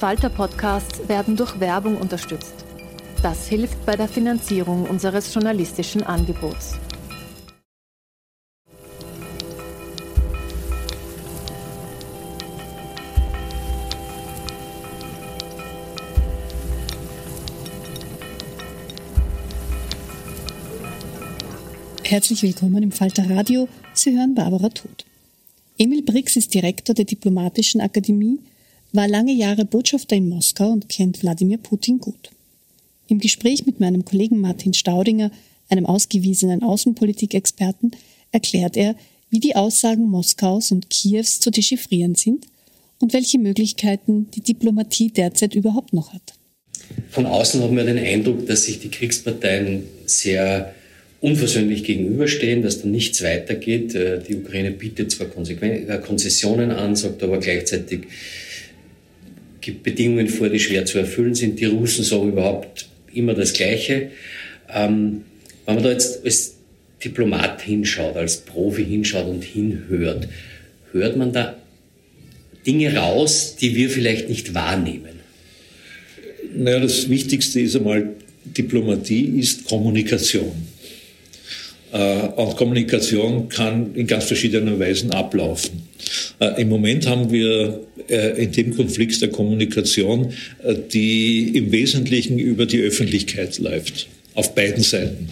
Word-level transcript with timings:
Falter-Podcasts 0.00 1.10
werden 1.10 1.36
durch 1.36 1.60
Werbung 1.60 1.98
unterstützt. 1.98 2.54
Das 3.22 3.48
hilft 3.48 3.84
bei 3.84 3.96
der 3.96 4.08
Finanzierung 4.08 4.84
unseres 4.84 5.34
journalistischen 5.34 6.02
Angebots. 6.02 6.78
Herzlich 22.04 22.42
willkommen 22.42 22.82
im 22.82 22.90
Falter 22.92 23.28
Radio. 23.28 23.68
Sie 23.92 24.16
hören 24.16 24.34
Barbara 24.34 24.70
Tod. 24.70 25.04
Emil 25.76 26.00
Brix 26.00 26.36
ist 26.36 26.54
Direktor 26.54 26.94
der 26.94 27.04
Diplomatischen 27.04 27.82
Akademie 27.82 28.38
war 28.92 29.08
lange 29.08 29.32
Jahre 29.32 29.64
Botschafter 29.64 30.16
in 30.16 30.28
Moskau 30.28 30.70
und 30.70 30.88
kennt 30.88 31.22
Wladimir 31.22 31.58
Putin 31.58 31.98
gut. 31.98 32.30
Im 33.08 33.18
Gespräch 33.18 33.66
mit 33.66 33.80
meinem 33.80 34.04
Kollegen 34.04 34.40
Martin 34.40 34.74
Staudinger, 34.74 35.30
einem 35.68 35.86
ausgewiesenen 35.86 36.62
Außenpolitikexperten, 36.62 37.92
erklärt 38.32 38.76
er, 38.76 38.96
wie 39.30 39.40
die 39.40 39.56
Aussagen 39.56 40.08
Moskaus 40.08 40.72
und 40.72 40.90
Kiews 40.90 41.40
zu 41.40 41.50
dechiffrieren 41.50 42.14
sind 42.14 42.46
und 42.98 43.12
welche 43.12 43.38
Möglichkeiten 43.38 44.28
die 44.32 44.40
Diplomatie 44.40 45.10
derzeit 45.10 45.54
überhaupt 45.54 45.92
noch 45.92 46.12
hat. 46.12 46.34
Von 47.08 47.26
außen 47.26 47.62
haben 47.62 47.76
wir 47.76 47.84
den 47.84 47.98
Eindruck, 47.98 48.46
dass 48.46 48.64
sich 48.64 48.80
die 48.80 48.90
Kriegsparteien 48.90 49.84
sehr 50.06 50.74
unversöhnlich 51.20 51.84
gegenüberstehen, 51.84 52.62
dass 52.62 52.82
da 52.82 52.88
nichts 52.88 53.22
weitergeht. 53.22 53.94
Äh, 53.94 54.22
die 54.22 54.36
Ukraine 54.36 54.70
bietet 54.70 55.12
zwar 55.12 55.28
äh, 55.28 55.98
Konzessionen 55.98 56.70
an, 56.70 56.96
sagt 56.96 57.22
aber 57.22 57.38
gleichzeitig, 57.38 58.06
gibt 59.60 59.82
Bedingungen 59.82 60.28
vor, 60.28 60.48
die 60.48 60.60
schwer 60.60 60.84
zu 60.84 60.98
erfüllen 60.98 61.34
sind. 61.34 61.60
Die 61.60 61.66
Russen 61.66 62.04
sagen 62.04 62.32
überhaupt 62.32 62.88
immer 63.12 63.34
das 63.34 63.52
Gleiche. 63.52 64.10
Ähm, 64.72 65.22
wenn 65.66 65.74
man 65.74 65.84
da 65.84 65.90
jetzt 65.90 66.24
als 66.24 66.56
Diplomat 67.04 67.62
hinschaut, 67.62 68.16
als 68.16 68.38
Profi 68.38 68.84
hinschaut 68.84 69.26
und 69.26 69.42
hinhört, 69.42 70.28
hört 70.92 71.16
man 71.16 71.32
da 71.32 71.56
Dinge 72.66 72.94
raus, 72.94 73.56
die 73.60 73.74
wir 73.74 73.90
vielleicht 73.90 74.28
nicht 74.28 74.54
wahrnehmen? 74.54 75.20
Naja, 76.54 76.80
das 76.80 77.08
Wichtigste 77.08 77.60
ist 77.60 77.76
einmal, 77.76 78.10
Diplomatie 78.44 79.38
ist 79.38 79.64
Kommunikation. 79.66 80.52
Äh, 81.92 82.26
und 82.36 82.56
Kommunikation 82.56 83.48
kann 83.48 83.94
in 83.94 84.06
ganz 84.06 84.24
verschiedenen 84.24 84.78
Weisen 84.78 85.12
ablaufen. 85.12 85.82
Äh, 86.40 86.62
Im 86.62 86.68
Moment 86.68 87.06
haben 87.06 87.30
wir 87.30 87.86
äh, 88.08 88.42
in 88.42 88.52
dem 88.52 88.74
Konflikt 88.74 89.20
der 89.20 89.28
Kommunikation, 89.28 90.32
die 90.92 91.56
im 91.56 91.70
Wesentlichen 91.70 92.38
über 92.38 92.66
die 92.66 92.80
Öffentlichkeit 92.80 93.58
läuft, 93.58 94.08
auf 94.34 94.54
beiden 94.54 94.82
Seiten. 94.82 95.28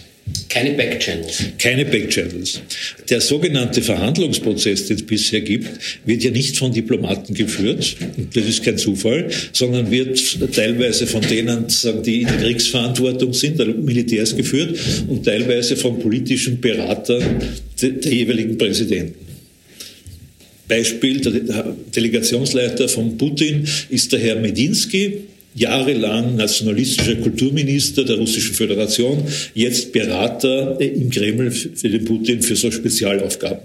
Keine 0.47 0.71
Backchannels. 0.71 1.43
Keine 1.57 1.85
Backchannels. 1.85 2.61
Der 3.09 3.21
sogenannte 3.21 3.81
Verhandlungsprozess, 3.81 4.87
den 4.87 4.97
es 4.97 5.05
bisher 5.05 5.41
gibt, 5.41 5.69
wird 6.05 6.23
ja 6.23 6.31
nicht 6.31 6.57
von 6.57 6.71
Diplomaten 6.71 7.33
geführt. 7.33 7.95
Das 8.33 8.45
ist 8.45 8.63
kein 8.63 8.77
Zufall, 8.77 9.29
sondern 9.53 9.91
wird 9.91 10.19
teilweise 10.53 11.07
von 11.07 11.21
denen, 11.21 11.65
die 12.05 12.21
in 12.21 12.27
der 12.27 12.37
Kriegsverantwortung 12.37 13.33
sind, 13.33 13.59
der 13.59 13.67
Militärs 13.67 14.35
geführt 14.35 14.77
und 15.07 15.23
teilweise 15.23 15.75
von 15.75 15.99
politischen 15.99 16.59
Beratern 16.59 17.23
der 17.81 18.11
jeweiligen 18.13 18.57
Präsidenten. 18.57 19.28
Beispiel, 20.69 21.19
der 21.19 21.75
Delegationsleiter 21.93 22.87
von 22.87 23.17
Putin 23.17 23.67
ist 23.89 24.13
der 24.13 24.19
Herr 24.19 24.39
Medinsky, 24.39 25.23
jahrelang 25.55 26.35
nationalistischer 26.35 27.15
Kulturminister 27.15 28.05
der 28.05 28.17
Russischen 28.17 28.53
Föderation, 28.53 29.23
jetzt 29.53 29.91
Berater 29.91 30.79
im 30.79 31.09
Kreml 31.09 31.51
für 31.51 31.89
den 31.89 32.05
Putin 32.05 32.41
für 32.41 32.55
so 32.55 32.71
Spezialaufgaben. 32.71 33.59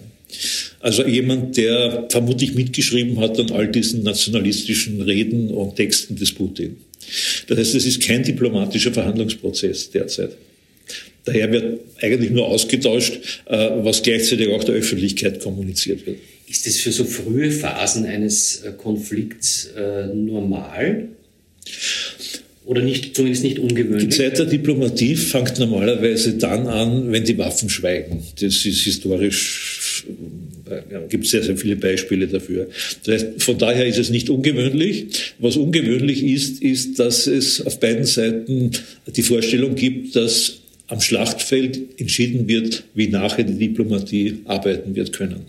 Also 0.81 1.07
jemand, 1.07 1.57
der 1.57 2.07
vermutlich 2.09 2.55
mitgeschrieben 2.55 3.21
hat 3.21 3.39
an 3.39 3.51
all 3.53 3.69
diesen 3.69 4.03
nationalistischen 4.03 5.01
Reden 5.03 5.51
und 5.51 5.77
Texten 5.77 6.17
des 6.17 6.33
Putin. 6.33 6.77
Das 7.47 7.59
heißt, 7.59 7.75
es 7.75 7.87
ist 7.87 8.03
kein 8.03 8.25
diplomatischer 8.25 8.93
Verhandlungsprozess 8.93 9.91
derzeit. 9.91 10.31
Daher 11.27 11.53
wird 11.53 11.81
eigentlich 12.01 12.31
nur 12.31 12.47
ausgetauscht, 12.47 13.43
äh, 13.47 13.71
was 13.83 14.03
gleichzeitig 14.03 14.49
auch 14.49 14.65
der 14.65 14.75
Öffentlichkeit 14.75 15.41
kommuniziert 15.41 16.07
wird. 16.07 16.19
Ist 16.47 16.67
es 16.67 16.81
für 16.81 16.93
so 16.93 17.05
frühe 17.05 17.51
Phasen 17.51 18.05
eines 18.05 18.63
äh, 18.63 18.73
Konflikts 18.73 19.71
äh, 19.77 20.07
normal, 20.15 21.09
oder 22.67 22.81
nicht, 22.81 23.15
zumindest 23.15 23.45
nicht 23.45 23.59
ungewöhnlich? 23.59 24.09
Die 24.09 24.17
Zeit 24.17 24.39
der 24.39 24.47
Diplomatie 24.47 25.17
fängt 25.17 25.59
normalerweise 25.59 26.35
dann 26.35 26.67
an, 26.67 27.13
wenn 27.13 27.25
die 27.25 27.37
Waffen 27.37 27.69
schweigen. 27.69 28.23
Das 28.41 28.65
ist 28.65 28.81
historisch, 28.81 30.07
ja, 30.91 31.01
gibt 31.07 31.27
sehr, 31.27 31.43
sehr 31.43 31.59
viele 31.59 31.77
Beispiele 31.77 32.27
dafür. 32.27 32.69
Das 33.05 33.15
heißt, 33.15 33.43
von 33.43 33.59
daher 33.59 33.87
ist 33.87 33.99
es 33.99 34.09
nicht 34.09 34.31
ungewöhnlich. 34.31 35.35
Was 35.39 35.57
ungewöhnlich 35.57 36.23
ist, 36.23 36.63
ist, 36.63 36.99
dass 36.99 37.27
es 37.27 37.65
auf 37.65 37.81
beiden 37.81 38.07
Seiten 38.07 38.71
die 39.15 39.23
Vorstellung 39.23 39.75
gibt, 39.75 40.17
dass 40.17 40.55
am 40.87 41.01
Schlachtfeld 41.01 42.01
entschieden 42.01 42.49
wird, 42.49 42.85
wie 42.95 43.09
nachher 43.09 43.45
die 43.45 43.59
Diplomatie 43.59 44.41
arbeiten 44.47 44.95
wird 44.95 45.13
können. 45.13 45.47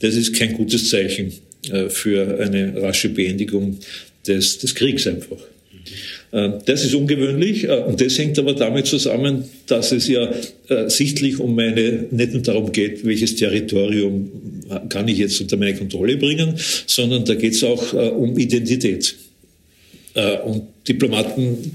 Das 0.00 0.14
ist 0.14 0.34
kein 0.34 0.54
gutes 0.54 0.88
Zeichen 0.90 1.32
äh, 1.70 1.88
für 1.88 2.40
eine 2.40 2.82
rasche 2.82 3.08
Beendigung 3.08 3.78
des, 4.26 4.58
des 4.58 4.74
Kriegs 4.74 5.06
einfach. 5.06 5.38
Äh, 6.32 6.50
das 6.64 6.84
ist 6.84 6.94
ungewöhnlich 6.94 7.64
äh, 7.64 7.84
und 7.86 8.00
das 8.00 8.18
hängt 8.18 8.36
aber 8.38 8.54
damit 8.54 8.86
zusammen, 8.86 9.44
dass 9.66 9.92
es 9.92 10.08
ja 10.08 10.32
sichtlich 10.88 11.38
um 11.38 11.54
meine, 11.54 12.06
nicht 12.10 12.32
nur 12.32 12.42
darum 12.42 12.72
geht, 12.72 13.04
welches 13.04 13.36
Territorium 13.36 14.30
kann 14.88 15.06
ich 15.06 15.18
jetzt 15.18 15.40
unter 15.40 15.56
meine 15.58 15.74
Kontrolle 15.74 16.16
bringen, 16.16 16.54
sondern 16.86 17.24
da 17.26 17.34
geht 17.34 17.52
es 17.52 17.62
auch 17.62 17.92
um 17.92 18.38
Identität. 18.38 19.14
Und 20.44 20.62
Diplomaten 20.88 21.72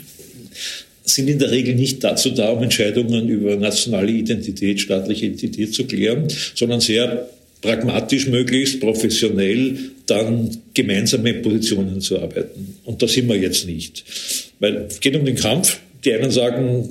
sind 1.04 1.28
in 1.28 1.38
der 1.38 1.52
Regel 1.52 1.76
nicht 1.76 2.04
dazu 2.04 2.32
da, 2.32 2.50
um 2.50 2.64
Entscheidungen 2.64 3.30
über 3.30 3.56
nationale 3.56 4.12
Identität, 4.12 4.80
staatliche 4.80 5.28
Identität 5.28 5.76
zu 5.76 5.86
klären, 5.86 6.28
sondern 6.56 6.82
sehr 6.82 7.30
pragmatisch 7.62 8.28
möglichst, 8.28 8.80
professionell 8.80 9.78
dann 10.06 10.58
gemeinsame 10.74 11.34
Positionen 11.36 12.02
zu 12.02 12.20
arbeiten. 12.20 12.78
Und 12.86 13.02
da 13.02 13.08
sind 13.08 13.28
wir 13.28 13.36
jetzt 13.36 13.68
nicht. 13.68 14.04
Weil 14.60 14.88
es 14.90 15.00
geht 15.00 15.16
um 15.16 15.26
den 15.26 15.36
Kampf. 15.36 15.80
Die 16.06 16.14
einen 16.14 16.32
sagen, 16.32 16.90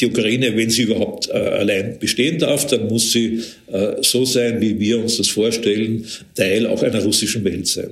die 0.00 0.06
Ukraine, 0.06 0.56
wenn 0.56 0.70
sie 0.70 0.82
überhaupt 0.82 1.28
äh, 1.28 1.32
allein 1.32 1.98
bestehen 1.98 2.38
darf, 2.38 2.66
dann 2.66 2.86
muss 2.86 3.12
sie 3.12 3.40
äh, 3.66 3.94
so 4.02 4.24
sein, 4.24 4.60
wie 4.60 4.78
wir 4.78 5.00
uns 5.00 5.16
das 5.16 5.28
vorstellen, 5.28 6.04
Teil 6.34 6.66
auch 6.66 6.82
einer 6.82 7.02
russischen 7.02 7.44
Welt 7.44 7.66
sein. 7.66 7.90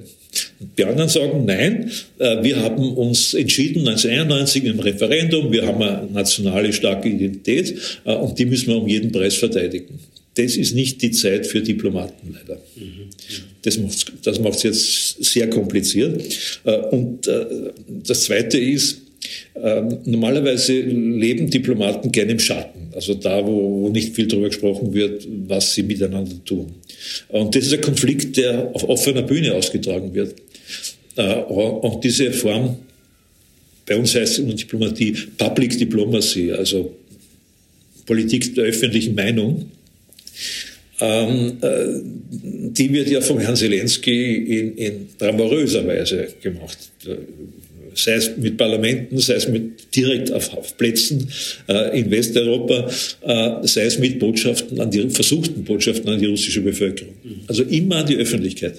Die 0.76 0.84
anderen 0.84 1.08
sagen, 1.08 1.44
nein, 1.46 1.90
äh, 2.18 2.42
wir 2.42 2.56
haben 2.56 2.92
uns 2.96 3.34
entschieden 3.34 3.88
1991 3.88 4.64
im 4.64 4.78
Referendum, 4.78 5.50
wir 5.50 5.66
haben 5.66 5.82
eine 5.82 6.08
nationale 6.12 6.72
starke 6.72 7.08
Identität 7.08 7.74
äh, 8.04 8.14
und 8.14 8.38
die 8.38 8.44
müssen 8.44 8.68
wir 8.68 8.76
um 8.76 8.86
jeden 8.86 9.10
Preis 9.10 9.34
verteidigen. 9.34 9.98
Das 10.36 10.56
ist 10.56 10.74
nicht 10.74 11.02
die 11.02 11.10
Zeit 11.10 11.46
für 11.46 11.60
Diplomaten 11.60 12.34
leider. 12.34 12.60
Das 13.62 13.78
macht 13.78 13.94
es 13.94 14.04
das 14.22 14.38
macht's 14.38 14.62
jetzt 14.62 15.24
sehr 15.24 15.50
kompliziert. 15.50 16.22
Äh, 16.64 16.76
und 16.90 17.26
äh, 17.26 17.46
das 18.04 18.24
Zweite 18.24 18.58
ist, 18.58 19.02
ähm, 19.60 19.98
normalerweise 20.04 20.78
leben 20.80 21.50
Diplomaten 21.50 22.12
gerne 22.12 22.32
im 22.32 22.38
Schatten, 22.38 22.90
also 22.94 23.14
da, 23.14 23.44
wo 23.44 23.88
nicht 23.88 24.14
viel 24.14 24.26
darüber 24.26 24.48
gesprochen 24.48 24.92
wird, 24.92 25.26
was 25.48 25.74
sie 25.74 25.82
miteinander 25.82 26.44
tun. 26.44 26.74
Und 27.28 27.54
das 27.54 27.66
ist 27.66 27.72
ein 27.72 27.80
Konflikt, 27.80 28.36
der 28.36 28.70
auf 28.74 28.88
offener 28.88 29.22
Bühne 29.22 29.54
ausgetragen 29.54 30.14
wird. 30.14 30.34
Äh, 31.16 31.34
und 31.34 32.04
diese 32.04 32.30
Form, 32.32 32.76
bei 33.86 33.96
uns 33.96 34.14
heißt 34.14 34.34
es 34.34 34.38
in 34.40 34.48
der 34.48 34.56
Diplomatie 34.56 35.16
Public 35.38 35.78
Diplomacy, 35.78 36.52
also 36.52 36.94
Politik 38.04 38.54
der 38.54 38.64
öffentlichen 38.64 39.14
Meinung, 39.14 39.70
ähm, 41.00 41.58
äh, 41.60 41.86
die 42.30 42.92
wird 42.92 43.10
ja 43.10 43.20
vom 43.20 43.38
Herrn 43.38 43.56
Zelensky 43.56 44.34
in, 44.34 44.76
in 44.76 45.08
bravouröser 45.18 45.86
Weise 45.86 46.28
gemacht 46.42 46.78
sei 47.96 48.14
es 48.14 48.36
mit 48.36 48.56
Parlamenten, 48.56 49.18
sei 49.18 49.34
es 49.34 49.48
mit 49.48 49.94
direkt 49.94 50.30
auf, 50.32 50.56
auf 50.56 50.76
Plätzen 50.76 51.28
äh, 51.68 51.98
in 51.98 52.10
Westeuropa, 52.10 52.88
äh, 53.22 53.66
sei 53.66 53.84
es 53.84 53.98
mit 53.98 54.18
Botschaften 54.18 54.80
an 54.80 54.90
die 54.90 55.08
versuchten 55.10 55.64
Botschaften 55.64 56.08
an 56.10 56.20
die 56.20 56.26
russische 56.26 56.60
Bevölkerung. 56.60 57.14
Also 57.48 57.62
immer 57.64 57.96
an 57.96 58.06
die 58.06 58.16
Öffentlichkeit. 58.16 58.74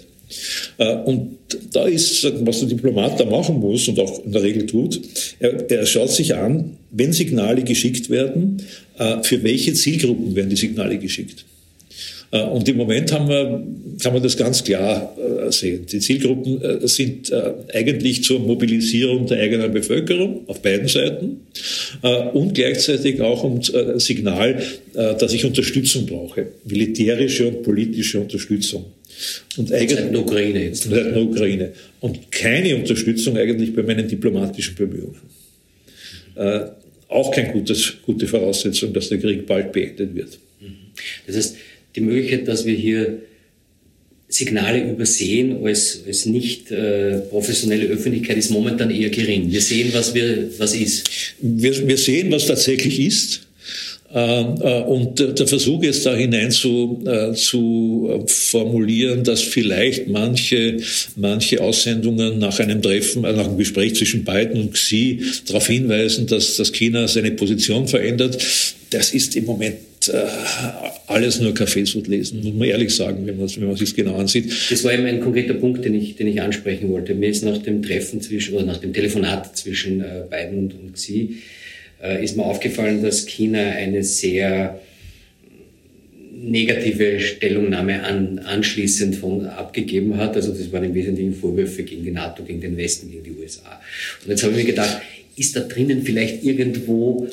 Äh, 0.77 0.95
und 0.97 1.37
da 1.71 1.87
ist, 1.87 2.31
was 2.41 2.59
der 2.59 2.69
Diplomat 2.69 3.19
da 3.19 3.25
machen 3.25 3.59
muss 3.59 3.87
und 3.87 3.99
auch 3.99 4.23
in 4.23 4.31
der 4.31 4.43
Regel 4.43 4.65
tut, 4.65 5.01
er, 5.39 5.69
er 5.69 5.85
schaut 5.85 6.11
sich 6.11 6.35
an, 6.35 6.77
wenn 6.91 7.13
Signale 7.13 7.63
geschickt 7.63 8.09
werden, 8.09 8.61
äh, 8.97 9.23
für 9.23 9.43
welche 9.43 9.73
Zielgruppen 9.73 10.35
werden 10.35 10.49
die 10.49 10.55
Signale 10.55 10.97
geschickt. 10.97 11.45
Äh, 12.31 12.41
und 12.41 12.68
im 12.68 12.77
Moment 12.77 13.12
haben 13.12 13.29
wir, 13.29 13.63
kann 14.01 14.13
man 14.13 14.21
das 14.21 14.35
ganz 14.35 14.63
klar 14.63 15.15
äh, 15.18 15.51
sehen. 15.51 15.85
Die 15.85 16.00
Zielgruppen 16.00 16.62
äh, 16.62 16.88
sind 16.88 17.31
eigentlich 17.74 18.24
zur 18.24 18.39
Mobilisierung 18.39 19.27
der 19.27 19.39
eigenen 19.39 19.71
Bevölkerung 19.71 20.41
auf 20.47 20.62
beiden 20.62 20.88
Seiten 20.88 21.41
und 22.33 22.53
gleichzeitig 22.53 23.21
auch 23.21 23.44
um 23.44 23.62
Signal, 24.00 24.62
dass 24.94 25.33
ich 25.33 25.45
Unterstützung 25.45 26.06
brauche, 26.06 26.47
militärische 26.65 27.47
und 27.47 27.63
politische 27.63 28.19
Unterstützung. 28.19 28.85
Und 29.57 29.71
eigentlich 29.71 30.00
seit 30.00 30.13
der 30.13 30.19
Ukraine 30.19 30.63
jetzt. 30.65 30.83
Seit 30.83 31.15
der 31.15 31.21
Ukraine. 31.21 31.73
Und 32.00 32.31
keine 32.31 32.75
Unterstützung 32.75 33.38
eigentlich 33.38 33.75
bei 33.75 33.83
meinen 33.83 34.07
diplomatischen 34.07 34.75
Bemühungen. 34.75 35.21
auch 37.07 37.31
keine 37.31 37.63
gute 38.06 38.27
Voraussetzung, 38.27 38.94
dass 38.94 39.09
der 39.09 39.18
Krieg 39.19 39.45
bald 39.45 39.71
beendet 39.71 40.15
wird. 40.15 40.39
Das 41.25 41.35
heißt, 41.35 41.56
die 41.95 42.01
Möglichkeit, 42.01 42.47
dass 42.47 42.65
wir 42.65 42.75
hier 42.75 43.21
Signale 44.29 44.83
übersehen 44.91 45.63
als, 45.63 46.01
als 46.05 46.25
nicht 46.25 46.69
äh, 46.69 47.19
professionelle 47.29 47.85
Öffentlichkeit 47.85 48.37
ist 48.37 48.51
momentan 48.51 48.91
eher 48.91 49.09
gering. 49.09 49.51
Wir 49.51 49.61
sehen, 49.61 49.89
was, 49.93 50.13
wir, 50.13 50.49
was 50.57 50.75
ist. 50.75 51.09
Wir, 51.39 51.87
wir 51.87 51.97
sehen, 51.97 52.29
was 52.31 52.45
tatsächlich 52.45 52.99
ist. 52.99 53.47
Ähm, 54.13 54.55
äh, 54.61 54.81
und 54.83 55.19
der 55.19 55.47
Versuch 55.47 55.83
jetzt 55.83 56.05
da 56.05 56.15
hinein 56.15 56.49
zu, 56.51 57.03
äh, 57.05 57.33
zu 57.33 58.23
formulieren, 58.27 59.23
dass 59.25 59.41
vielleicht 59.41 60.07
manche, 60.07 60.77
manche 61.17 61.61
Aussendungen 61.61 62.39
nach 62.39 62.57
einem 62.59 62.81
Treffen, 62.81 63.25
äh, 63.25 63.33
nach 63.33 63.47
einem 63.47 63.57
Gespräch 63.57 63.95
zwischen 63.95 64.23
Biden 64.23 64.61
und 64.61 64.73
Xi 64.73 65.21
darauf 65.45 65.67
hinweisen, 65.67 66.25
dass, 66.25 66.55
dass 66.55 66.71
China 66.71 67.07
seine 67.07 67.31
Position 67.31 67.87
verändert, 67.87 68.37
das 68.91 69.13
ist 69.13 69.35
im 69.35 69.45
Moment 69.45 69.75
äh, 70.09 70.25
alles 71.07 71.39
nur 71.39 71.54
Kaffeesud 71.54 72.07
lesen, 72.07 72.44
muss 72.44 72.54
man 72.54 72.68
ehrlich 72.68 72.95
sagen, 72.95 73.25
wenn 73.25 73.38
man, 73.38 73.50
wenn 73.56 73.68
man 73.68 73.75
sich 73.75 73.95
genau 73.95 74.15
ansieht. 74.15 74.51
Das 74.69 74.83
war 74.83 74.94
eben 74.94 75.06
ein 75.06 75.19
konkreter 75.19 75.54
Punkt, 75.54 75.86
den 75.86 75.94
ich, 75.94 76.15
den 76.15 76.27
ich 76.27 76.42
ansprechen 76.42 76.89
wollte. 76.89 77.13
Mir 77.15 77.30
ist 77.30 77.44
nach 77.44 77.57
dem 77.57 77.81
Treffen 77.81 78.21
zwischen, 78.21 78.56
oder 78.56 78.65
nach 78.65 78.77
dem 78.77 78.94
Telefonat 78.94 79.57
zwischen 79.57 80.01
äh, 80.01 80.24
Biden 80.30 80.59
und, 80.59 80.74
und 80.74 80.94
Xi, 80.94 81.38
äh, 82.04 82.24
ist 82.24 82.38
mir 82.38 82.44
aufgefallen, 82.44 83.01
dass 83.01 83.25
China 83.25 83.59
eine 83.59 84.04
sehr 84.04 84.80
negative 86.39 87.19
Stellungnahme 87.19 88.04
an, 88.04 88.39
anschließend 88.39 89.15
von 89.15 89.45
abgegeben 89.48 90.18
hat. 90.18 90.36
Also 90.36 90.51
das 90.51 90.71
waren 90.71 90.83
im 90.83 90.94
Wesentlichen 90.94 91.33
Vorwürfe 91.33 91.83
gegen 91.83 92.04
die 92.04 92.12
NATO, 92.12 92.44
gegen 92.44 92.62
den 92.62 92.77
Westen, 92.77 93.09
gegen 93.09 93.24
die 93.24 93.31
USA. 93.31 93.81
Und 94.24 94.30
jetzt 94.30 94.44
habe 94.44 94.54
ich 94.54 94.59
mir 94.59 94.65
gedacht, 94.65 95.01
ist 95.36 95.56
da 95.56 95.62
drinnen 95.62 96.04
vielleicht 96.04 96.44
irgendwo 96.44 97.27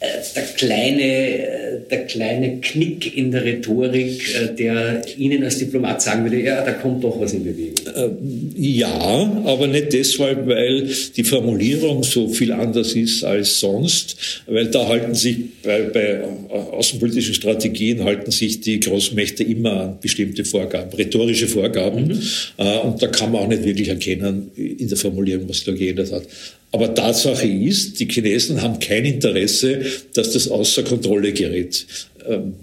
der 0.00 0.42
kleine, 0.56 1.02
äh, 1.02 1.80
der 1.90 2.06
kleine 2.06 2.60
Knick 2.60 3.16
in 3.16 3.32
der 3.32 3.44
Rhetorik, 3.44 4.22
äh, 4.34 4.54
der 4.54 5.02
Ihnen 5.16 5.42
als 5.42 5.58
Diplomat 5.58 6.00
sagen 6.00 6.24
würde, 6.24 6.40
ja, 6.40 6.64
da 6.64 6.72
kommt 6.72 7.02
doch 7.02 7.20
was 7.20 7.32
in 7.32 7.44
Bewegung. 7.44 7.74
Ja, 8.56 9.42
aber 9.44 9.66
nicht 9.66 9.92
deshalb, 9.92 10.46
weil 10.46 10.88
die 11.16 11.24
Formulierung 11.24 12.04
so 12.04 12.28
viel 12.28 12.52
anders 12.52 12.94
ist 12.94 13.24
als 13.24 13.58
sonst, 13.58 14.16
weil 14.46 14.66
da 14.66 14.86
halten 14.86 15.14
sich 15.14 15.36
bei, 15.62 15.82
bei 15.82 16.22
außenpolitischen 16.48 17.34
Strategien 17.34 18.04
halten 18.04 18.30
sich 18.30 18.60
die 18.60 18.78
Großmächte 18.80 19.42
immer 19.42 19.80
an 19.80 19.98
bestimmte 20.00 20.44
Vorgaben, 20.44 20.92
rhetorische 20.96 21.48
Vorgaben. 21.48 22.08
Mhm. 22.08 22.64
Und 22.84 23.02
da 23.02 23.08
kann 23.08 23.32
man 23.32 23.42
auch 23.42 23.48
nicht 23.48 23.64
wirklich 23.64 23.88
erkennen 23.88 24.50
in 24.56 24.88
der 24.88 24.96
Formulierung, 24.96 25.48
was 25.48 25.64
da 25.64 25.72
geändert 25.72 26.12
hat. 26.12 26.22
Aber 26.72 26.94
Tatsache 26.94 27.46
ist, 27.46 27.98
die 27.98 28.06
Chinesen 28.06 28.60
haben 28.62 28.78
kein 28.78 29.04
Interesse, 29.04 29.80
dass 30.14 30.32
das 30.32 30.48
außer 30.48 30.82
Kontrolle 30.82 31.32
gerät. 31.32 31.86
Ähm, 32.28 32.54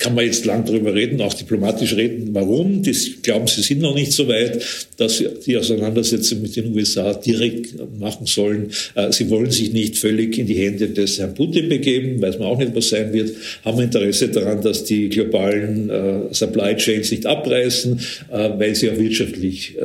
kann 0.00 0.14
man 0.14 0.24
jetzt 0.24 0.46
lang 0.46 0.64
darüber 0.64 0.94
reden, 0.94 1.20
auch 1.20 1.34
diplomatisch 1.34 1.94
reden, 1.94 2.30
warum. 2.32 2.82
Die 2.82 2.92
glauben, 3.22 3.46
sie 3.46 3.60
sind 3.60 3.80
noch 3.80 3.94
nicht 3.94 4.12
so 4.12 4.26
weit, 4.26 4.64
dass 4.96 5.18
sie 5.18 5.28
die 5.46 5.56
Auseinandersetzung 5.56 6.42
mit 6.42 6.56
den 6.56 6.74
USA 6.74 7.12
direkt 7.12 7.74
machen 7.98 8.26
sollen. 8.26 8.70
Äh, 8.94 9.12
sie 9.12 9.28
wollen 9.30 9.50
sich 9.50 9.72
nicht 9.72 9.98
völlig 9.98 10.38
in 10.38 10.46
die 10.46 10.54
Hände 10.54 10.88
des 10.88 11.18
Herrn 11.18 11.34
Putin 11.34 11.68
begeben, 11.68 12.20
weiß 12.20 12.38
man 12.38 12.48
auch 12.48 12.58
nicht, 12.58 12.74
was 12.74 12.88
sein 12.88 13.12
wird, 13.12 13.32
haben 13.64 13.80
Interesse 13.80 14.28
daran, 14.28 14.62
dass 14.62 14.84
die 14.84 15.10
globalen 15.10 15.90
äh, 15.90 16.20
Supply 16.32 16.74
Chains 16.76 17.10
nicht 17.10 17.26
abreißen, 17.26 18.00
äh, 18.32 18.50
weil 18.58 18.74
sie 18.74 18.90
auch 18.90 18.98
wirtschaftlich 18.98 19.76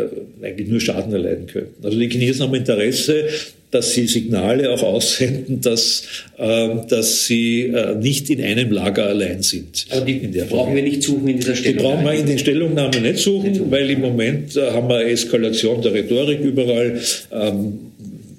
eigentlich 0.41 0.69
nur 0.69 0.79
Schaden 0.79 1.11
erleiden 1.11 1.47
könnten. 1.47 1.83
Also 1.83 1.99
die 1.99 2.09
Chinesen 2.09 2.43
haben 2.43 2.55
Interesse, 2.55 3.27
dass 3.71 3.93
sie 3.93 4.07
Signale 4.07 4.71
auch 4.71 4.83
aussenden, 4.83 5.61
dass, 5.61 6.03
äh, 6.37 6.69
dass 6.87 7.25
sie 7.25 7.63
äh, 7.63 7.95
nicht 7.95 8.29
in 8.29 8.41
einem 8.41 8.71
Lager 8.71 9.05
allein 9.07 9.41
sind. 9.41 9.85
Aber 9.89 10.05
die 10.05 10.19
brauchen 10.49 10.75
wir 10.75 10.83
nicht 10.83 11.03
suchen 11.03 11.27
in 11.27 11.37
dieser 11.37 11.55
Stellungnahme? 11.55 11.87
Die 11.89 12.03
brauchen 12.03 12.05
wir 12.05 12.19
in 12.19 12.25
den 12.25 12.39
Stellungnahmen 12.39 13.01
nicht 13.01 13.17
suchen, 13.19 13.49
nicht 13.49 13.57
suchen. 13.57 13.71
weil 13.71 13.89
im 13.89 14.01
Moment 14.01 14.55
äh, 14.55 14.71
haben 14.71 14.87
wir 14.87 15.05
Eskalation 15.05 15.81
der 15.81 15.93
Rhetorik 15.93 16.39
überall. 16.41 16.99
Ähm, 17.31 17.79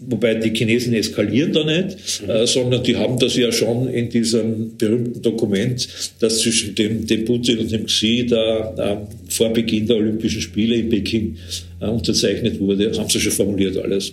wobei 0.08 0.34
die 0.34 0.54
Chinesen 0.54 0.94
eskalieren 0.94 1.52
da 1.52 1.64
nicht, 1.64 2.22
mhm. 2.22 2.30
äh, 2.30 2.46
sondern 2.46 2.82
die 2.82 2.96
haben 2.96 3.18
das 3.18 3.36
ja 3.36 3.52
schon 3.52 3.88
in 3.88 4.08
diesem 4.08 4.76
berühmten 4.76 5.20
Dokument, 5.20 5.86
das 6.20 6.40
zwischen 6.40 6.74
dem, 6.74 7.06
dem 7.06 7.24
Putin 7.24 7.58
und 7.58 7.70
dem 7.70 7.86
Xi 7.86 8.26
da 8.26 8.74
äh, 8.76 8.96
vor 9.28 9.52
Beginn 9.52 9.86
der 9.86 9.96
Olympischen 9.96 10.40
Spiele 10.40 10.76
in 10.76 10.88
Peking 10.88 11.36
äh, 11.80 11.86
unterzeichnet 11.86 12.60
wurde, 12.60 12.92
haben 12.96 13.10
sie 13.10 13.20
schon 13.20 13.32
formuliert 13.32 13.76
alles. 13.76 14.12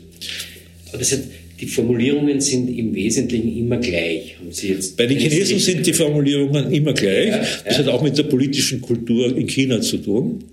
Aber 0.94 1.00
das 1.00 1.12
heißt, 1.12 1.24
die 1.60 1.66
Formulierungen 1.66 2.40
sind 2.40 2.68
im 2.68 2.94
Wesentlichen 2.94 3.58
immer 3.58 3.78
gleich. 3.78 4.38
Haben 4.40 4.52
Sie 4.52 4.70
jetzt 4.70 4.96
Bei 4.96 5.08
den 5.08 5.18
Chinesen 5.18 5.58
sind 5.58 5.86
die 5.86 5.94
Formulierungen 5.94 6.72
immer 6.72 6.94
gleich. 6.94 7.30
Ja, 7.30 7.38
das 7.66 7.78
ja. 7.78 7.78
hat 7.80 7.88
auch 7.88 8.04
mit 8.04 8.18
der 8.18 8.24
politischen 8.24 8.80
Kultur 8.80 9.36
in 9.36 9.48
China 9.48 9.82
zu 9.82 9.98
tun, 9.98 10.44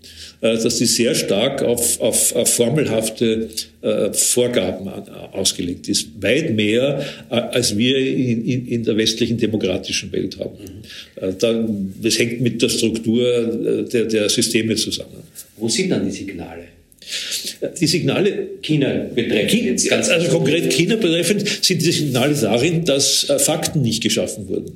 äh, 0.40 0.56
dass 0.56 0.78
sie 0.78 0.87
sehr 0.87 1.14
stark 1.14 1.62
auf, 1.62 2.00
auf, 2.00 2.35
auf 2.35 2.54
formelhafte 2.54 3.49
äh, 3.82 4.12
Vorgaben 4.12 4.88
ausgelegt 5.32 5.88
ist. 5.88 6.09
Weit 6.20 6.54
mehr, 6.54 7.04
äh, 7.28 7.35
als 7.35 7.76
wir 7.76 7.99
in, 7.99 8.44
in, 8.47 8.66
in 8.66 8.85
der 8.85 8.97
westlichen 8.97 9.37
demokratischen 9.37 10.11
Welt 10.12 10.38
haben. 10.38 10.56
Mhm. 10.59 12.02
das 12.02 12.18
hängt 12.18 12.40
mit 12.40 12.62
der 12.62 12.70
Struktur 12.70 13.85
der, 13.92 14.04
der 14.06 14.28
Systeme 14.30 14.75
zusammen. 14.76 15.23
Wo 15.59 15.68
sind 15.68 15.90
dann 15.90 16.06
die 16.06 16.12
Signale? 16.12 16.79
Die 17.80 17.86
Signale 17.86 18.48
China 18.62 19.06
betreffend, 19.14 19.88
ganz 19.88 20.08
also 20.08 20.28
konkret 20.28 20.72
China 20.72 20.96
betreffend, 20.96 21.44
sind 21.62 21.82
die 21.82 21.92
Signale 21.92 22.34
darin, 22.34 22.84
dass 22.84 23.28
äh, 23.28 23.38
Fakten 23.38 23.82
nicht 23.82 24.02
geschaffen 24.02 24.48
wurden. 24.48 24.72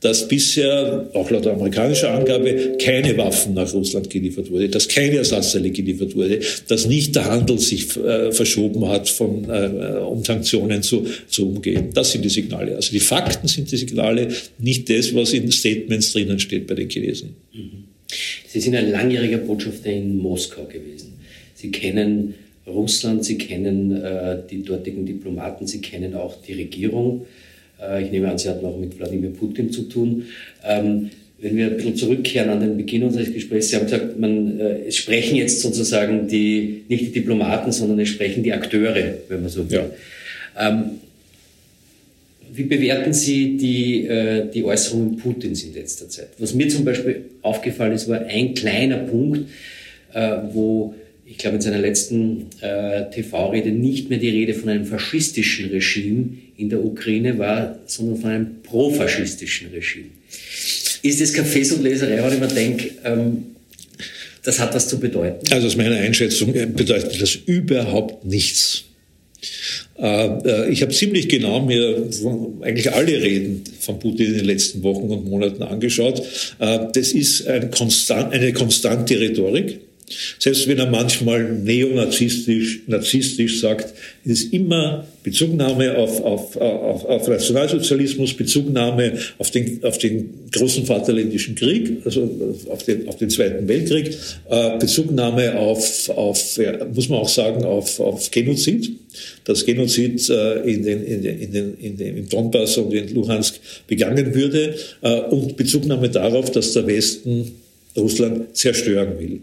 Dass 0.00 0.28
bisher, 0.28 1.08
auch 1.14 1.30
laut 1.30 1.46
amerikanischer 1.46 2.12
Angabe, 2.12 2.76
keine 2.80 3.16
Waffen 3.16 3.54
nach 3.54 3.72
Russland 3.72 4.10
geliefert 4.10 4.50
wurde, 4.50 4.68
dass 4.68 4.88
keine 4.88 5.16
Ersatzteile 5.16 5.70
geliefert 5.70 6.14
wurde, 6.14 6.40
dass 6.68 6.86
nicht 6.86 7.14
der 7.14 7.26
Handel 7.26 7.58
sich 7.58 7.96
äh, 7.96 8.32
verschoben 8.32 8.88
hat, 8.88 9.08
von, 9.08 9.48
äh, 9.48 9.98
um 9.98 10.24
Sanktionen 10.24 10.82
zu, 10.82 11.06
zu 11.28 11.48
umgehen. 11.48 11.90
Das 11.94 12.12
sind 12.12 12.24
die 12.24 12.30
Signale. 12.30 12.76
Also 12.76 12.92
die 12.92 13.00
Fakten 13.00 13.48
sind 13.48 13.70
die 13.70 13.76
Signale, 13.76 14.28
nicht 14.58 14.90
das, 14.90 15.14
was 15.14 15.32
in 15.32 15.50
Statements 15.50 16.12
drinnen 16.12 16.38
steht 16.38 16.66
bei 16.66 16.74
den 16.74 16.88
Chinesen. 16.88 17.36
Mhm. 17.52 17.84
Sie 18.48 18.60
sind 18.60 18.74
ein 18.74 18.90
langjähriger 18.90 19.38
Botschafter 19.38 19.90
in 19.90 20.16
Moskau 20.18 20.64
gewesen. 20.64 21.15
Sie 21.66 21.72
kennen 21.72 22.34
Russland, 22.64 23.24
Sie 23.24 23.38
kennen 23.38 23.90
äh, 23.90 24.38
die 24.48 24.62
dortigen 24.62 25.04
Diplomaten, 25.04 25.66
Sie 25.66 25.80
kennen 25.80 26.14
auch 26.14 26.40
die 26.40 26.52
Regierung. 26.52 27.26
Äh, 27.82 28.04
ich 28.04 28.12
nehme 28.12 28.30
an, 28.30 28.38
Sie 28.38 28.48
hatten 28.48 28.64
auch 28.64 28.78
mit 28.78 28.96
Wladimir 28.96 29.30
Putin 29.30 29.72
zu 29.72 29.82
tun. 29.82 30.26
Ähm, 30.64 31.10
wenn 31.40 31.56
wir 31.56 31.66
ein 31.66 31.76
bisschen 31.76 31.96
zurückkehren 31.96 32.50
an 32.50 32.60
den 32.60 32.76
Beginn 32.76 33.02
unseres 33.02 33.32
Gesprächs, 33.32 33.70
Sie 33.70 33.76
haben 33.76 33.86
gesagt, 33.86 34.16
man, 34.16 34.60
äh, 34.60 34.86
es 34.86 34.96
sprechen 34.96 35.36
jetzt 35.36 35.60
sozusagen 35.60 36.28
die, 36.28 36.84
nicht 36.88 37.06
die 37.06 37.12
Diplomaten, 37.12 37.72
sondern 37.72 37.98
es 37.98 38.08
sprechen 38.10 38.44
die 38.44 38.52
Akteure, 38.52 39.14
wenn 39.28 39.40
man 39.40 39.50
so 39.50 39.68
will. 39.68 39.80
Ja. 40.56 40.68
Ähm, 40.68 40.84
wie 42.52 42.62
bewerten 42.62 43.12
Sie 43.12 43.56
die, 43.56 44.06
äh, 44.06 44.48
die 44.54 44.62
Äußerungen 44.62 45.16
Putins 45.16 45.64
in 45.64 45.74
letzter 45.74 46.08
Zeit? 46.08 46.28
Was 46.38 46.54
mir 46.54 46.68
zum 46.68 46.84
Beispiel 46.84 47.24
aufgefallen 47.42 47.92
ist, 47.92 48.08
war 48.08 48.20
ein 48.20 48.54
kleiner 48.54 48.98
Punkt, 48.98 49.50
äh, 50.14 50.36
wo 50.52 50.94
ich 51.28 51.38
glaube, 51.38 51.56
in 51.56 51.62
seiner 51.62 51.78
letzten 51.78 52.46
äh, 52.60 53.10
TV-Rede 53.10 53.70
nicht 53.70 54.08
mehr 54.10 54.18
die 54.18 54.28
Rede 54.28 54.54
von 54.54 54.68
einem 54.68 54.86
faschistischen 54.86 55.70
Regime 55.70 56.28
in 56.56 56.70
der 56.70 56.84
Ukraine 56.84 57.38
war, 57.38 57.78
sondern 57.86 58.20
von 58.20 58.30
einem 58.30 58.62
profaschistischen 58.62 59.70
Regime. 59.70 60.06
Ist 61.02 61.20
das 61.20 61.32
keine 61.32 61.48
Fesselleserei, 61.48 62.22
wenn 62.22 62.34
ich 62.34 62.40
mir 62.40 62.48
denke, 62.48 62.90
ähm, 63.04 63.44
das 64.42 64.60
hat 64.60 64.74
was 64.74 64.88
zu 64.88 65.00
bedeuten? 65.00 65.52
Also 65.52 65.66
aus 65.66 65.76
meiner 65.76 65.96
Einschätzung 65.96 66.52
bedeutet 66.52 67.20
das 67.20 67.34
überhaupt 67.34 68.24
nichts. 68.24 68.84
Äh, 69.98 70.26
äh, 70.26 70.70
ich 70.70 70.82
habe 70.82 70.92
ziemlich 70.92 71.28
genau 71.28 71.60
mir 71.60 72.08
eigentlich 72.62 72.92
alle 72.92 73.20
Reden 73.20 73.64
von 73.80 73.98
Putin 73.98 74.26
in 74.26 74.34
den 74.34 74.44
letzten 74.44 74.82
Wochen 74.82 75.08
und 75.08 75.28
Monaten 75.28 75.62
angeschaut. 75.62 76.22
Äh, 76.58 76.86
das 76.92 77.12
ist 77.12 77.46
eine 77.46 77.70
konstante 77.70 79.18
Rhetorik. 79.18 79.80
Selbst 80.38 80.68
wenn 80.68 80.78
er 80.78 80.86
manchmal 80.86 81.52
neonazistisch 81.52 82.80
narzisstisch 82.86 83.60
sagt, 83.60 83.92
ist 84.24 84.52
immer 84.52 85.04
Bezugnahme 85.24 85.96
auf, 85.96 86.22
auf, 86.22 86.56
auf, 86.56 87.04
auf 87.04 87.28
Nationalsozialismus, 87.28 88.34
Bezugnahme 88.34 89.18
auf 89.38 89.50
den, 89.50 89.82
auf 89.82 89.98
den 89.98 90.48
großen 90.52 90.86
Vaterländischen 90.86 91.56
Krieg, 91.56 91.96
also 92.04 92.30
auf 92.70 92.84
den, 92.84 93.08
auf 93.08 93.16
den 93.16 93.30
Zweiten 93.30 93.66
Weltkrieg, 93.66 94.16
äh, 94.48 94.78
Bezugnahme 94.78 95.58
auf, 95.58 96.08
auf 96.10 96.56
ja, 96.56 96.84
muss 96.84 97.08
man 97.08 97.18
auch 97.18 97.28
sagen, 97.28 97.64
auf, 97.64 97.98
auf 97.98 98.30
Genozid. 98.30 98.92
Das 99.42 99.66
Genozid 99.66 100.30
äh, 100.30 100.60
in 100.60 100.84
den, 100.84 101.04
in 101.04 101.22
den, 101.22 101.78
in 101.78 101.96
den, 101.96 102.16
in 102.18 102.28
Donbass 102.28 102.76
und 102.78 102.94
in 102.94 103.12
Luhansk 103.12 103.56
begangen 103.88 104.32
würde 104.32 104.76
äh, 105.02 105.20
und 105.22 105.56
Bezugnahme 105.56 106.08
darauf, 106.10 106.52
dass 106.52 106.74
der 106.74 106.86
Westen 106.86 107.50
Russland 107.96 108.56
zerstören 108.56 109.18
will. 109.18 109.40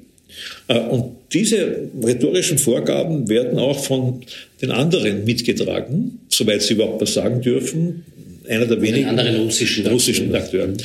Äh, 0.68 0.80
und 0.80 1.16
diese 1.34 1.90
rhetorischen 2.04 2.58
Vorgaben 2.58 3.30
werden 3.30 3.60
auch 3.60 3.84
von 3.84 4.22
den 4.62 4.72
anderen 4.72 5.26
mitgetragen, 5.26 6.20
soweit 6.30 6.62
sie 6.62 6.76
überhaupt 6.76 7.02
was 7.02 7.14
sagen 7.14 7.42
dürfen. 7.42 8.06
Einer 8.48 8.66
der 8.66 8.82
wenigen 8.82 9.08
anderen 9.08 9.36
russischen, 9.38 9.88
russischen 9.88 10.34
Akteuren. 10.36 10.78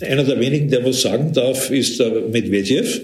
Einer 0.00 0.24
der 0.24 0.40
wenigen, 0.40 0.70
der 0.70 0.84
was 0.84 1.02
sagen 1.02 1.32
darf, 1.32 1.70
ist 1.70 2.02
Medvedev. 2.30 3.02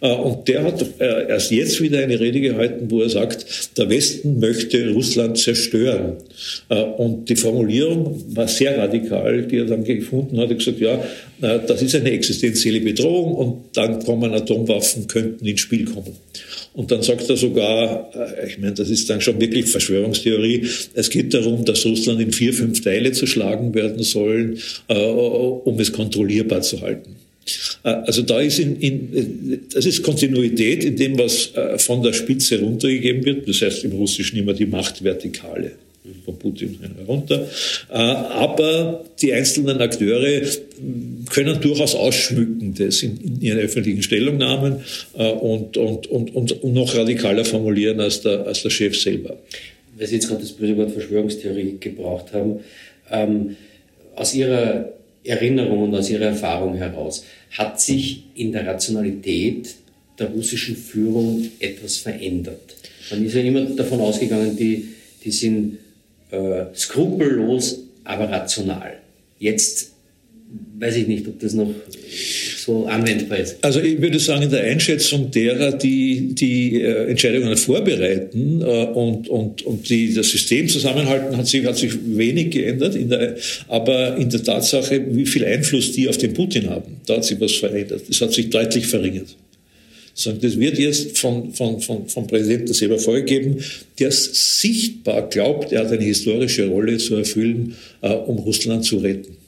Äh, 0.00 0.12
und 0.12 0.48
der 0.48 0.62
hat 0.64 0.84
äh, 0.98 1.28
erst 1.28 1.50
jetzt 1.50 1.80
wieder 1.80 1.98
eine 1.98 2.18
Rede 2.18 2.40
gehalten, 2.40 2.90
wo 2.90 3.02
er 3.02 3.10
sagt, 3.10 3.76
der 3.76 3.88
Westen 3.88 4.40
möchte 4.40 4.90
Russland 4.90 5.38
zerstören. 5.38 6.16
Äh, 6.68 6.82
und 6.82 7.28
die 7.28 7.36
Formulierung 7.36 8.22
war 8.34 8.48
sehr 8.48 8.78
radikal, 8.78 9.42
die 9.42 9.58
er 9.58 9.66
dann 9.66 9.84
gefunden 9.84 10.38
hat. 10.38 10.46
Er 10.46 10.50
hat 10.50 10.58
gesagt, 10.58 10.80
ja, 10.80 11.02
das 11.40 11.80
ist 11.80 11.94
eine 11.94 12.10
existenzielle 12.10 12.80
Bedrohung 12.80 13.34
und 13.34 13.56
dann 13.72 14.04
kommen 14.04 14.34
Atomwaffen, 14.34 15.06
könnten 15.06 15.46
ins 15.46 15.60
Spiel 15.60 15.86
kommen. 15.86 16.14
Und 16.74 16.90
dann 16.90 17.02
sagt 17.02 17.30
er 17.30 17.36
sogar, 17.36 18.10
ich 18.46 18.58
meine, 18.58 18.74
das 18.74 18.90
ist 18.90 19.08
dann 19.08 19.22
schon 19.22 19.40
wirklich 19.40 19.66
Verschwörungstheorie, 19.66 20.66
es 20.92 21.08
geht 21.08 21.32
darum, 21.32 21.64
dass 21.64 21.86
Russland 21.86 22.20
in 22.20 22.32
vier, 22.32 22.52
fünf 22.52 22.82
Teile 22.82 23.12
zerschlagen 23.12 23.74
werden 23.74 24.02
sollen, 24.02 24.58
um 24.88 25.80
es 25.80 25.92
kontrollierbar 25.92 26.60
zu 26.60 26.82
halten. 26.82 27.16
Äh, 27.82 27.88
also 27.88 28.22
da 28.22 28.40
ist, 28.40 28.58
in, 28.58 28.76
in, 28.76 29.60
das 29.72 29.86
ist 29.86 30.02
Kontinuität 30.02 30.84
in 30.84 30.96
dem, 30.96 31.18
was 31.18 31.54
äh, 31.54 31.78
von 31.78 32.02
der 32.02 32.12
Spitze 32.12 32.60
runtergegeben 32.60 33.24
wird. 33.24 33.48
Das 33.48 33.60
heißt 33.62 33.84
im 33.84 33.92
Russischen 33.92 34.38
immer 34.38 34.52
die 34.52 34.66
Machtvertikale 34.66 35.72
von 36.24 36.38
Putin 36.38 36.78
herunter. 36.96 37.46
Äh, 37.90 37.94
aber 37.94 39.04
die 39.20 39.32
einzelnen 39.32 39.80
Akteure 39.80 40.42
können 41.30 41.60
durchaus 41.60 41.94
Ausschmückendes 41.94 43.02
in, 43.02 43.18
in 43.18 43.40
ihren 43.40 43.58
öffentlichen 43.58 44.02
Stellungnahmen 44.02 44.76
und, 45.12 45.76
und, 45.76 46.06
und, 46.06 46.34
und, 46.34 46.64
noch 46.64 46.96
radikaler 46.96 47.44
formulieren 47.44 48.00
als 48.00 48.22
der, 48.22 48.46
als 48.46 48.62
der 48.62 48.70
Chef 48.70 48.98
selber. 48.98 49.36
Weil 49.98 50.06
Sie 50.06 50.14
jetzt 50.14 50.28
gerade 50.28 50.40
das 50.40 50.52
böse 50.52 50.76
Wort 50.78 50.92
Verschwörungstheorie 50.92 51.76
gebraucht 51.78 52.32
haben. 52.32 52.60
Ähm, 53.10 53.56
aus 54.16 54.34
Ihrer 54.34 54.92
Erinnerung 55.24 55.84
und 55.84 55.94
aus 55.94 56.10
Ihrer 56.10 56.26
Erfahrung 56.26 56.76
heraus, 56.76 57.24
hat 57.50 57.80
sich 57.80 58.24
in 58.34 58.52
der 58.52 58.66
Rationalität 58.66 59.74
der 60.18 60.28
russischen 60.28 60.76
Führung 60.76 61.50
etwas 61.58 61.98
verändert? 61.98 62.76
Man 63.10 63.24
ist 63.24 63.34
ja 63.34 63.42
immer 63.42 63.62
davon 63.62 64.00
ausgegangen, 64.00 64.56
die, 64.56 64.88
die 65.24 65.30
sind 65.30 65.78
äh, 66.30 66.64
skrupellos, 66.74 67.80
aber 68.04 68.30
rational. 68.30 68.98
Jetzt 69.38 69.90
weiß 70.78 70.96
ich 70.96 71.06
nicht, 71.08 71.26
ob 71.26 71.38
das 71.40 71.54
noch 71.54 71.70
so 72.62 72.86
anwendbar 72.86 73.38
ist? 73.38 73.56
Also 73.62 73.80
ich 73.80 74.00
würde 74.00 74.18
sagen, 74.18 74.42
in 74.42 74.50
der 74.50 74.62
Einschätzung 74.64 75.30
derer, 75.30 75.72
die 75.72 76.34
die 76.34 76.80
äh, 76.80 77.10
Entscheidungen 77.10 77.56
vorbereiten 77.56 78.60
äh, 78.60 78.64
und, 78.64 79.28
und, 79.28 79.62
und 79.62 79.88
die 79.88 80.12
das 80.12 80.30
System 80.30 80.68
zusammenhalten, 80.68 81.36
hat 81.36 81.46
sich, 81.46 81.64
hat 81.64 81.76
sich 81.76 81.92
wenig 82.04 82.50
geändert. 82.50 82.94
In 82.94 83.08
der, 83.08 83.36
aber 83.68 84.16
in 84.16 84.30
der 84.30 84.42
Tatsache, 84.42 85.02
wie 85.10 85.26
viel 85.26 85.44
Einfluss 85.44 85.92
die 85.92 86.08
auf 86.08 86.18
den 86.18 86.32
Putin 86.32 86.68
haben, 86.70 87.00
da 87.06 87.16
hat 87.16 87.24
sich 87.24 87.40
was 87.40 87.52
verändert. 87.52 88.02
Das 88.08 88.20
hat 88.20 88.32
sich 88.32 88.50
deutlich 88.50 88.86
verringert. 88.86 89.36
Das 90.14 90.58
wird 90.58 90.78
jetzt 90.78 91.18
von, 91.18 91.52
von, 91.54 91.80
von, 91.80 92.08
vom 92.08 92.26
Präsidenten 92.26 92.74
selber 92.74 92.98
vorgegeben, 92.98 93.64
der 93.98 94.10
sichtbar 94.10 95.28
glaubt, 95.28 95.72
er 95.72 95.80
hat 95.80 95.92
eine 95.92 96.04
historische 96.04 96.66
Rolle 96.66 96.98
zu 96.98 97.16
erfüllen, 97.16 97.76
äh, 98.02 98.12
um 98.12 98.38
Russland 98.38 98.84
zu 98.84 98.98
retten. 98.98 99.39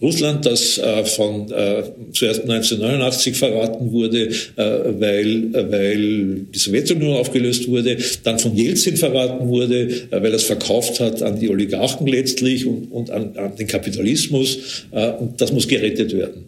Russland, 0.00 0.46
das 0.46 0.78
äh, 0.78 1.04
von 1.04 1.50
äh, 1.50 1.82
zuerst 2.12 2.42
1989 2.42 3.36
verraten 3.36 3.90
wurde, 3.90 4.28
äh, 4.28 4.30
weil, 4.56 5.54
äh, 5.54 5.72
weil 5.72 6.46
die 6.54 6.58
Sowjetunion 6.58 7.16
aufgelöst 7.16 7.66
wurde, 7.66 7.96
dann 8.22 8.38
von 8.38 8.56
Jelzin 8.56 8.96
verraten 8.96 9.48
wurde, 9.48 9.88
äh, 9.88 10.10
weil 10.10 10.26
er 10.26 10.34
es 10.34 10.44
verkauft 10.44 11.00
hat 11.00 11.22
an 11.22 11.40
die 11.40 11.50
Oligarchen 11.50 12.06
letztlich 12.06 12.64
und, 12.66 12.92
und 12.92 13.10
an, 13.10 13.36
an, 13.36 13.56
den 13.56 13.66
Kapitalismus. 13.66 14.86
Äh, 14.92 15.10
und 15.12 15.40
das 15.40 15.52
muss 15.52 15.66
gerettet 15.66 16.16
werden. 16.16 16.44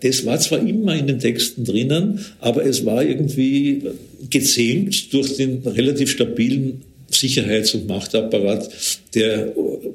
Das 0.00 0.24
war 0.24 0.40
zwar 0.40 0.66
immer 0.66 0.94
in 0.94 1.06
den 1.06 1.18
Texten 1.18 1.62
drinnen, 1.62 2.24
aber 2.40 2.64
es 2.64 2.86
war 2.86 3.04
irgendwie 3.04 3.82
gezähmt 4.30 5.12
durch 5.12 5.36
den 5.36 5.58
relativ 5.58 6.10
stabilen 6.10 6.80
Sicherheits- 7.10 7.74
und 7.74 7.86
Machtapparat, 7.86 8.68
der 9.14 9.52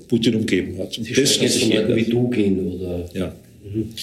Putin 0.08 0.36
umgeben 0.36 0.78
hat. 0.80 0.98
Und 0.98 1.18
das 1.18 1.42
hat 1.42 1.50
sich 1.50 1.70
geändert. 1.70 1.96
wie 1.96 2.04
du 2.04 2.30
gehen 2.30 2.60
oder? 2.60 3.10
Ja. 3.14 3.36
Mhm. 3.64 3.94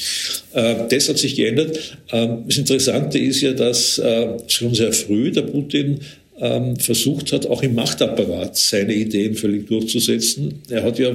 das 0.89 1.09
hat 1.09 1.19
sich 1.19 1.37
geändert. 1.37 1.99
Das 2.11 2.57
Interessante 2.57 3.19
ist 3.19 3.43
ja, 3.43 3.53
dass 3.53 3.99
äh, 3.99 4.39
schon 4.49 4.75
sehr 4.75 4.93
früh 4.93 5.31
der 5.31 5.43
Putin 5.43 6.01
ähm, 6.41 6.77
versucht 6.77 7.33
hat, 7.33 7.47
auch 7.47 7.63
im 7.63 7.75
Machtapparat 7.75 8.57
seine 8.57 8.95
Ideen 8.95 9.35
völlig 9.35 9.67
durchzusetzen. 9.67 10.55
Er 10.71 10.83
hat 10.83 10.99
ja 10.99 11.15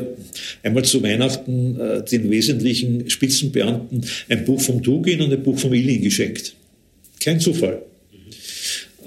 einmal 0.64 0.86
zu 0.86 1.02
Weihnachten 1.02 1.80
äh, 1.80 2.04
den 2.04 2.30
wesentlichen 2.30 3.10
Spitzenbeamten 3.10 4.06
ein 4.30 4.46
Buch 4.46 4.62
vom 4.62 4.82
Dugin 4.82 5.22
und 5.22 5.34
ein 5.34 5.42
Buch 5.42 5.58
vom 5.58 5.74
Ilin 5.74 6.02
geschenkt. 6.02 6.54
Kein 7.20 7.40
Zufall. 7.40 7.82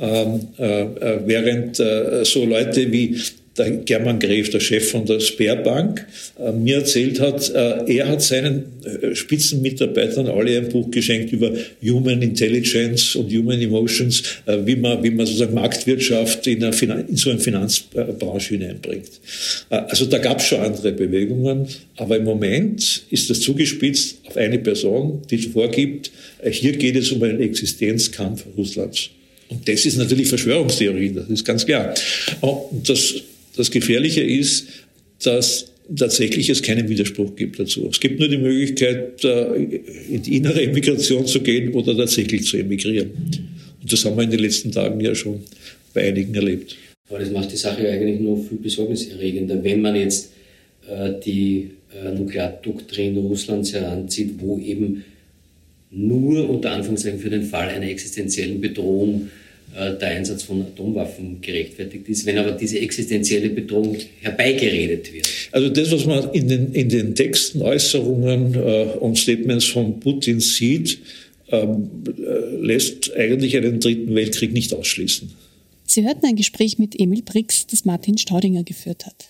Ähm, 0.00 0.48
äh, 0.58 0.82
äh, 0.82 1.20
während 1.26 1.80
äh, 1.80 2.24
so 2.24 2.44
Leute 2.44 2.92
wie 2.92 3.16
der 3.56 3.70
German 3.78 4.20
Gref, 4.20 4.50
der 4.50 4.60
Chef 4.60 4.92
von 4.92 5.04
der 5.04 5.18
Sperrbank, 5.18 6.06
äh, 6.38 6.52
mir 6.52 6.76
erzählt 6.76 7.18
hat, 7.18 7.50
er 7.50 8.08
hat 8.08 8.22
seinen 8.22 8.66
Spitzenmitarbeitern 9.14 10.28
alle 10.28 10.56
ein 10.56 10.68
Buch 10.68 10.88
geschenkt 10.92 11.32
über 11.32 11.52
Human 11.84 12.22
Intelligence 12.22 13.16
und 13.16 13.32
Human 13.32 13.60
Emotions, 13.60 14.22
wie 14.46 14.76
man, 14.76 15.02
wie 15.02 15.10
man 15.10 15.26
sozusagen 15.26 15.54
Marktwirtschaft 15.54 16.46
in, 16.46 16.62
in 16.62 17.16
so 17.16 17.30
eine 17.30 17.40
Finanzbranche 17.40 18.54
hineinbringt. 18.54 19.10
Also 19.68 20.06
da 20.06 20.18
gab 20.18 20.38
es 20.38 20.44
schon 20.46 20.60
andere 20.60 20.92
Bewegungen, 20.92 21.66
aber 21.96 22.18
im 22.18 22.24
Moment 22.24 23.02
ist 23.10 23.28
das 23.28 23.40
zugespitzt 23.40 24.18
auf 24.28 24.36
eine 24.36 24.60
Person, 24.60 25.22
die 25.28 25.38
vorgibt, 25.38 26.12
hier 26.48 26.76
geht 26.76 26.94
es 26.94 27.10
um 27.10 27.20
einen 27.24 27.40
Existenzkampf 27.40 28.46
Russlands. 28.56 29.10
Und 29.48 29.66
das 29.66 29.86
ist 29.86 29.96
natürlich 29.96 30.28
Verschwörungstheorie, 30.28 31.12
das 31.12 31.28
ist 31.28 31.44
ganz 31.44 31.64
klar. 31.64 31.94
Und 32.40 32.88
das, 32.88 33.14
das 33.56 33.70
Gefährliche 33.70 34.22
ist, 34.22 34.66
dass 35.22 35.66
tatsächlich 35.96 36.50
es 36.50 36.62
keinen 36.62 36.88
Widerspruch 36.88 37.34
gibt 37.34 37.58
dazu. 37.58 37.88
Es 37.90 37.98
gibt 37.98 38.20
nur 38.20 38.28
die 38.28 38.38
Möglichkeit, 38.38 39.24
in 39.24 40.22
die 40.22 40.36
innere 40.36 40.62
Emigration 40.62 41.26
zu 41.26 41.40
gehen 41.40 41.72
oder 41.72 41.96
tatsächlich 41.96 42.44
zu 42.44 42.58
emigrieren. 42.58 43.10
Und 43.80 43.92
das 43.92 44.04
haben 44.04 44.16
wir 44.16 44.24
in 44.24 44.30
den 44.30 44.40
letzten 44.40 44.70
Tagen 44.70 45.00
ja 45.00 45.14
schon 45.14 45.40
bei 45.94 46.08
einigen 46.08 46.34
erlebt. 46.34 46.76
Aber 47.08 47.20
das 47.20 47.30
macht 47.30 47.52
die 47.52 47.56
Sache 47.56 47.88
eigentlich 47.88 48.20
nur 48.20 48.44
viel 48.44 48.58
besorgniserregender, 48.58 49.64
wenn 49.64 49.80
man 49.80 49.96
jetzt 49.96 50.30
äh, 50.90 51.12
die 51.24 51.70
äh, 51.94 52.14
Nukleardoktrin 52.14 53.16
Russlands 53.16 53.72
heranzieht, 53.72 54.34
wo 54.38 54.58
eben 54.58 55.04
nur 55.90 56.48
unter 56.48 56.72
Anführungszeichen 56.72 57.18
für 57.18 57.30
den 57.30 57.44
Fall 57.44 57.68
einer 57.68 57.88
existenziellen 57.88 58.60
Bedrohung 58.60 59.30
äh, 59.74 59.98
der 59.98 60.08
Einsatz 60.08 60.42
von 60.42 60.62
Atomwaffen 60.62 61.40
gerechtfertigt 61.40 62.08
ist, 62.08 62.26
wenn 62.26 62.38
aber 62.38 62.52
diese 62.52 62.78
existenzielle 62.80 63.50
Bedrohung 63.50 63.96
herbeigeredet 64.20 65.12
wird. 65.12 65.28
Also 65.52 65.68
das, 65.68 65.90
was 65.92 66.06
man 66.06 66.32
in 66.32 66.48
den, 66.48 66.72
in 66.72 66.88
den 66.88 67.14
Texten, 67.14 67.62
Äußerungen 67.62 68.54
äh, 68.54 68.96
und 68.98 69.16
Statements 69.18 69.66
von 69.66 70.00
Putin 70.00 70.40
sieht, 70.40 70.98
ähm, 71.50 71.90
äh, 72.06 72.56
lässt 72.60 73.14
eigentlich 73.16 73.56
einen 73.56 73.80
dritten 73.80 74.14
Weltkrieg 74.14 74.52
nicht 74.52 74.72
ausschließen. 74.74 75.30
Sie 75.84 76.04
hörten 76.04 76.26
ein 76.26 76.36
Gespräch 76.36 76.78
mit 76.78 76.98
Emil 77.00 77.22
Brix, 77.22 77.66
das 77.66 77.86
Martin 77.86 78.18
Staudinger 78.18 78.62
geführt 78.62 79.06
hat. 79.06 79.28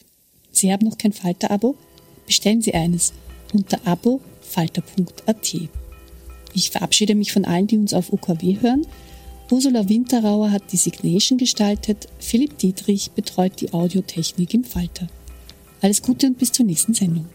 Sie 0.50 0.72
haben 0.72 0.86
noch 0.86 0.98
kein 0.98 1.12
Falter-Abo? 1.12 1.76
Bestellen 2.26 2.62
Sie 2.62 2.74
eines 2.74 3.12
unter 3.52 3.86
abo.falter.at. 3.86 5.54
Ich 6.54 6.70
verabschiede 6.70 7.14
mich 7.14 7.32
von 7.32 7.44
allen, 7.44 7.66
die 7.66 7.78
uns 7.78 7.92
auf 7.92 8.12
UKW 8.12 8.58
hören 8.60 8.86
Ursula 9.50 9.88
Winterauer 9.88 10.50
hat 10.50 10.72
die 10.72 10.76
Signation 10.76 11.38
gestaltet, 11.38 12.06
Philipp 12.18 12.58
Dietrich 12.58 13.12
betreut 13.12 13.58
die 13.62 13.72
Audiotechnik 13.72 14.52
im 14.52 14.62
Falter. 14.62 15.06
Alles 15.80 16.02
Gute 16.02 16.26
und 16.26 16.38
bis 16.38 16.52
zur 16.52 16.66
nächsten 16.66 16.92
Sendung. 16.92 17.26